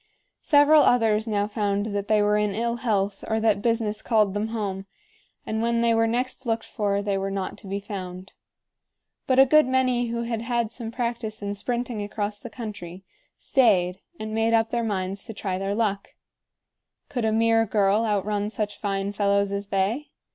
[0.41, 4.47] Several others now found that they were in ill health or that business called them
[4.47, 4.87] home;
[5.45, 8.33] and when they were next looked for, they were not to be found.
[9.27, 13.03] But a good many who had had some practice in sprinting across the country
[13.37, 16.15] stayed and made up their minds to try their luck.
[17.07, 20.09] Could a mere girl outrun such fine fellows as they?